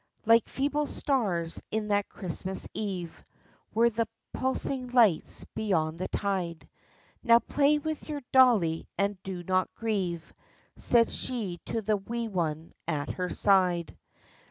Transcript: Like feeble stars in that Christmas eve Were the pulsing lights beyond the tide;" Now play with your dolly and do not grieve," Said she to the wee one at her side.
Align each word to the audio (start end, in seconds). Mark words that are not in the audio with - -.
Like 0.25 0.49
feeble 0.49 0.87
stars 0.87 1.61
in 1.69 1.89
that 1.89 2.09
Christmas 2.09 2.67
eve 2.73 3.23
Were 3.71 3.91
the 3.91 4.07
pulsing 4.33 4.87
lights 4.87 5.43
beyond 5.53 5.99
the 5.99 6.07
tide;" 6.07 6.67
Now 7.23 7.37
play 7.37 7.77
with 7.77 8.09
your 8.09 8.23
dolly 8.31 8.87
and 8.97 9.21
do 9.21 9.43
not 9.43 9.71
grieve," 9.75 10.33
Said 10.75 11.11
she 11.11 11.59
to 11.67 11.83
the 11.83 11.97
wee 11.97 12.27
one 12.27 12.73
at 12.87 13.11
her 13.11 13.29
side. 13.29 13.95